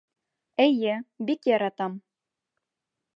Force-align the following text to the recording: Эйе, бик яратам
Эйе, 0.63 0.95
бик 1.29 1.45
яратам 1.51 2.01